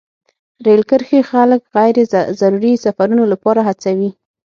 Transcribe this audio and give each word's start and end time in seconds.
رېل 0.65 0.81
کرښې 0.89 1.19
خلک 1.31 1.61
غیر 1.75 1.95
ضروري 2.39 2.73
سفرونو 2.85 3.23
لپاره 3.31 3.61
هڅوي. 3.67 4.09